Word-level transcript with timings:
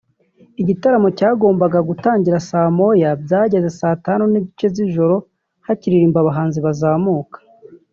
Igitaramo 0.61 1.09
cyagombaga 1.17 1.79
gutangira 1.89 2.45
saa 2.49 2.69
moya 2.77 3.09
byageze 3.23 3.67
saa 3.79 3.99
tanu 4.05 4.23
n’igice 4.27 4.67
z’ijoro 4.75 5.15
hakiririmba 5.65 6.17
abahanzi 6.21 6.57
bakizamuka 6.65 7.37